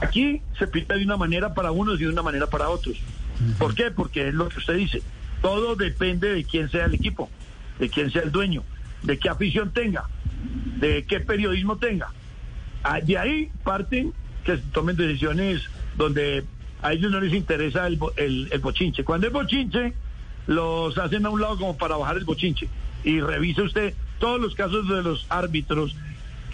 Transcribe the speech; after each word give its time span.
Aquí 0.00 0.40
se 0.58 0.66
pita 0.66 0.94
de 0.94 1.04
una 1.04 1.16
manera 1.16 1.54
para 1.54 1.70
unos 1.70 2.00
y 2.00 2.04
de 2.04 2.10
una 2.10 2.22
manera 2.22 2.46
para 2.48 2.68
otros. 2.68 2.96
¿Por 3.58 3.74
qué? 3.74 3.90
Porque 3.90 4.28
es 4.28 4.34
lo 4.34 4.48
que 4.48 4.58
usted 4.58 4.76
dice. 4.76 5.02
Todo 5.42 5.76
depende 5.76 6.34
de 6.34 6.44
quién 6.44 6.70
sea 6.70 6.86
el 6.86 6.94
equipo, 6.94 7.30
de 7.78 7.88
quién 7.88 8.10
sea 8.10 8.22
el 8.22 8.32
dueño, 8.32 8.62
de 9.02 9.18
qué 9.18 9.28
afición 9.28 9.72
tenga, 9.72 10.04
de 10.78 11.04
qué 11.04 11.20
periodismo 11.20 11.76
tenga. 11.76 12.08
Ah, 12.82 13.00
De 13.00 13.18
ahí 13.18 13.50
parten 13.62 14.12
que 14.44 14.56
se 14.56 14.62
tomen 14.72 14.96
decisiones 14.96 15.62
donde 15.96 16.44
a 16.82 16.92
ellos 16.92 17.10
no 17.10 17.20
les 17.20 17.32
interesa 17.32 17.86
el, 17.86 17.98
el, 18.16 18.48
el 18.50 18.60
bochinche. 18.60 19.04
Cuando 19.04 19.26
es 19.26 19.32
bochinche, 19.32 19.94
los 20.46 20.96
hacen 20.98 21.24
a 21.26 21.30
un 21.30 21.40
lado 21.40 21.56
como 21.58 21.76
para 21.76 21.96
bajar 21.96 22.16
el 22.18 22.24
bochinche. 22.24 22.68
Y 23.04 23.20
revise 23.20 23.62
usted 23.62 23.94
todos 24.18 24.40
los 24.40 24.54
casos 24.54 24.88
de 24.88 25.02
los 25.02 25.26
árbitros 25.28 25.96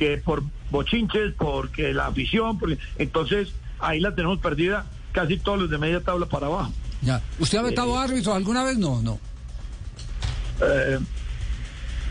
que 0.00 0.16
por 0.16 0.42
bochinches, 0.70 1.34
porque 1.36 1.92
la 1.92 2.06
afición, 2.06 2.58
porque 2.58 2.78
entonces 2.96 3.52
ahí 3.78 4.00
la 4.00 4.14
tenemos 4.14 4.38
perdida 4.40 4.86
casi 5.12 5.36
todos 5.36 5.60
los 5.60 5.70
de 5.70 5.76
media 5.76 6.00
tabla 6.00 6.24
para 6.24 6.46
abajo. 6.46 6.72
Ya. 7.02 7.22
¿Usted 7.38 7.58
ha 7.58 7.62
vetado 7.62 7.98
árbitros 7.98 8.34
alguna 8.34 8.64
vez? 8.64 8.78
No, 8.78 9.02
no. 9.02 9.18
Eh, 10.62 10.98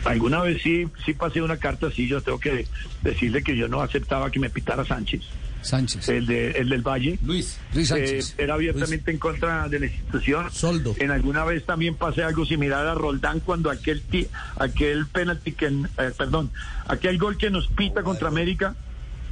alguna 0.04 0.40
vez 0.42 0.62
sí, 0.62 0.86
sí 1.04 1.12
pasé 1.14 1.42
una 1.42 1.56
carta 1.58 1.88
así, 1.88 2.06
yo 2.08 2.20
tengo 2.20 2.38
que 2.40 2.66
decirle 3.02 3.42
que 3.42 3.56
yo 3.56 3.68
no 3.68 3.80
aceptaba 3.82 4.30
que 4.30 4.38
me 4.40 4.48
pitara 4.50 4.84
Sánchez, 4.84 5.22
Sánchez. 5.62 6.08
el, 6.08 6.26
de, 6.26 6.50
el 6.52 6.68
del 6.70 6.82
Valle. 6.82 7.18
Luis. 7.24 7.58
Luis 7.74 7.90
Eh, 7.90 7.94
Sánchez. 7.96 8.34
era 8.38 8.54
abiertamente 8.54 9.10
en 9.10 9.18
contra 9.18 9.68
de 9.68 9.80
la 9.80 9.86
institución. 9.86 10.50
Soldo. 10.50 10.94
En 10.98 11.10
alguna 11.10 11.44
vez 11.44 11.64
también 11.66 11.94
pasé 11.96 12.22
algo 12.22 12.46
similar 12.46 12.86
a 12.86 12.94
Roldán 12.94 13.40
cuando 13.40 13.70
aquel 13.70 14.00
ti- 14.02 14.26
aquel 14.56 15.06
penalti 15.06 15.52
que 15.52 15.66
eh, 15.66 16.12
perdón, 16.16 16.50
aquel 16.88 17.18
gol 17.18 17.36
que 17.36 17.50
nos 17.50 17.66
pita 17.68 18.02
contra 18.02 18.28
América, 18.28 18.74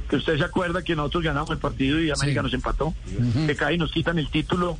que 0.09 0.15
usted 0.17 0.37
se 0.37 0.43
acuerda 0.43 0.83
que 0.83 0.95
nosotros 0.95 1.23
ganamos 1.23 1.49
el 1.51 1.57
partido 1.57 1.99
y 1.99 2.09
América 2.11 2.41
Sí. 2.41 2.43
nos 2.45 2.53
empató, 2.53 2.93
que 3.47 3.55
cae 3.55 3.75
y 3.75 3.77
nos 3.77 3.91
quitan 3.91 4.17
el 4.19 4.29
título. 4.29 4.77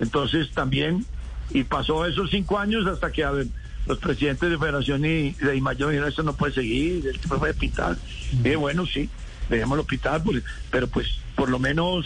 Entonces 0.00 0.50
también 0.52 1.04
y 1.50 1.64
pasó 1.64 2.04
esos 2.06 2.30
cinco 2.30 2.58
años 2.58 2.86
hasta 2.86 3.10
que 3.12 3.22
a 3.24 3.30
ver, 3.30 3.46
los 3.86 3.98
presidentes 3.98 4.50
de 4.50 4.58
Federación 4.58 5.04
y 5.04 5.30
de 5.32 5.56
Imayo 5.56 5.88
dijeron 5.88 6.08
esto 6.08 6.22
no 6.22 6.34
puede 6.34 6.54
seguir, 6.54 7.06
el 7.06 7.18
tipo 7.18 7.38
puede 7.38 7.54
pitar. 7.54 7.96
Y 8.32 8.36
dije, 8.36 8.56
bueno, 8.56 8.84
sí, 8.86 9.08
dejémoslo 9.48 9.84
pitar, 9.84 10.22
pues, 10.22 10.42
pero 10.70 10.88
pues 10.88 11.06
por 11.34 11.48
lo 11.48 11.58
menos 11.58 12.04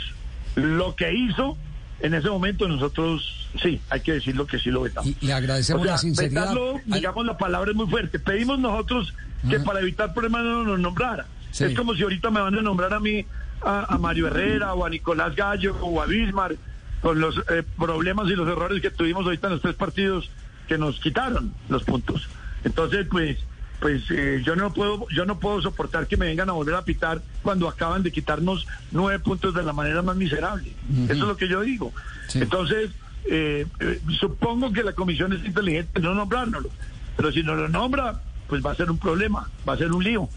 lo 0.56 0.94
que 0.96 1.12
hizo 1.12 1.56
en 2.00 2.14
ese 2.14 2.28
momento 2.28 2.66
nosotros 2.68 3.48
sí, 3.62 3.80
hay 3.90 4.00
que 4.00 4.12
decirlo 4.14 4.46
que 4.46 4.58
sí 4.58 4.70
lo 4.70 4.82
vetamos. 4.82 5.10
Y 5.20 5.26
le 5.26 5.32
agradecemos 5.32 5.82
O 5.82 5.84
sea, 5.84 5.92
la 5.92 5.98
sinceridad. 5.98 6.40
vetarlo, 6.42 6.80
digamos, 6.86 7.26
la 7.26 7.36
palabra 7.38 7.70
es 7.70 7.76
muy 7.76 7.86
fuerte. 7.86 8.18
Pedimos 8.18 8.58
nosotros 8.58 9.12
que 9.48 9.56
Ajá. 9.56 9.64
para 9.64 9.80
evitar 9.80 10.12
problemas 10.12 10.44
no 10.44 10.64
nos 10.64 10.78
nombrara. 10.80 11.26
Sí. 11.50 11.64
Es 11.64 11.74
como 11.76 11.94
si 11.94 12.02
ahorita 12.02 12.30
me 12.30 12.40
van 12.40 12.54
a 12.56 12.62
nombrar 12.62 12.92
a 12.94 13.00
mí, 13.00 13.24
a, 13.62 13.94
a 13.94 13.98
Mario 13.98 14.28
Herrera 14.28 14.72
o 14.74 14.84
a 14.86 14.90
Nicolás 14.90 15.34
Gallo 15.34 15.76
o 15.80 16.00
a 16.00 16.06
Bismar, 16.06 16.56
con 17.02 17.20
los 17.20 17.36
eh, 17.50 17.62
problemas 17.78 18.28
y 18.28 18.34
los 18.36 18.48
errores 18.48 18.80
que 18.80 18.90
tuvimos 18.90 19.24
ahorita 19.24 19.46
en 19.48 19.52
los 19.54 19.62
tres 19.62 19.74
partidos 19.74 20.30
que 20.70 20.78
nos 20.78 21.00
quitaron 21.00 21.52
los 21.68 21.82
puntos. 21.82 22.28
Entonces, 22.62 23.04
pues, 23.10 23.38
pues 23.80 24.04
eh, 24.12 24.40
yo 24.44 24.54
no 24.54 24.72
puedo, 24.72 25.04
yo 25.10 25.26
no 25.26 25.40
puedo 25.40 25.60
soportar 25.60 26.06
que 26.06 26.16
me 26.16 26.26
vengan 26.26 26.48
a 26.48 26.52
volver 26.52 26.76
a 26.76 26.84
pitar 26.84 27.20
cuando 27.42 27.68
acaban 27.68 28.04
de 28.04 28.12
quitarnos 28.12 28.68
nueve 28.92 29.18
puntos 29.18 29.52
de 29.52 29.64
la 29.64 29.72
manera 29.72 30.00
más 30.02 30.14
miserable. 30.14 30.72
Eso 31.06 31.12
es 31.12 31.18
lo 31.18 31.36
que 31.36 31.48
yo 31.48 31.60
digo. 31.62 31.92
Sí. 32.28 32.38
Entonces, 32.40 32.92
eh, 33.24 33.66
eh, 33.80 34.00
supongo 34.20 34.72
que 34.72 34.84
la 34.84 34.92
comisión 34.92 35.32
es 35.32 35.44
inteligente 35.44 35.90
en 35.96 36.04
no 36.04 36.14
nombrárnoslo, 36.14 36.70
pero 37.16 37.32
si 37.32 37.42
no 37.42 37.56
lo 37.56 37.68
nombra, 37.68 38.20
pues 38.46 38.64
va 38.64 38.70
a 38.70 38.76
ser 38.76 38.92
un 38.92 38.98
problema, 38.98 39.50
va 39.68 39.72
a 39.72 39.76
ser 39.76 39.90
un 39.90 40.04
lío, 40.04 40.28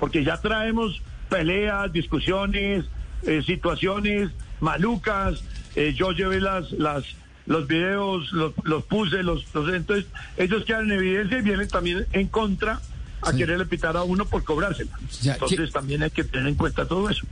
porque 0.00 0.24
ya 0.24 0.38
traemos 0.38 1.00
peleas, 1.28 1.92
discusiones, 1.92 2.84
eh, 3.22 3.44
situaciones 3.46 4.30
malucas. 4.58 5.44
eh, 5.76 5.94
yo 5.94 6.10
llevé 6.10 6.40
las, 6.40 6.72
las, 6.72 7.04
los 7.48 7.66
videos, 7.66 8.30
los, 8.32 8.52
los 8.62 8.84
puse, 8.84 9.22
los, 9.24 9.42
los- 9.54 9.72
entonces 9.74 10.06
ellos 10.36 10.64
quedan 10.64 10.84
en 10.92 10.98
evidencia 10.98 11.38
y 11.38 11.42
vienen 11.42 11.66
también 11.68 12.06
en 12.12 12.28
contra 12.28 12.80
a 13.20 13.32
Sí. 13.32 13.38
quererle 13.38 13.66
pitar 13.66 13.96
a 13.96 14.04
uno 14.04 14.24
por 14.26 14.44
cobrársela. 14.44 14.92
Ya, 15.22 15.32
Entonces 15.32 15.58
¿qué- 15.58 15.72
también 15.72 16.02
hay 16.04 16.10
que 16.10 16.22
tener 16.22 16.46
en 16.46 16.54
cuenta 16.54 16.86
todo 16.86 17.10
eso. 17.10 17.26